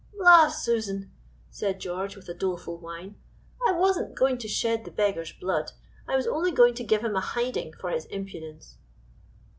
"La! 0.17 0.47
Susan," 0.47 1.11
said 1.51 1.79
George, 1.79 2.15
with 2.15 2.27
a 2.27 2.33
doleful 2.33 2.75
whine, 2.79 3.17
"I 3.67 3.73
wasn't 3.73 4.15
going 4.17 4.39
to 4.39 4.47
shed 4.47 4.83
the 4.83 4.89
beggar's 4.89 5.31
blood. 5.31 5.73
I 6.07 6.15
was 6.15 6.25
only 6.25 6.49
going 6.51 6.73
to 6.73 6.83
give 6.83 7.03
him 7.03 7.15
a 7.15 7.21
hiding 7.21 7.73
for 7.73 7.91
his 7.91 8.05
impudence." 8.05 8.77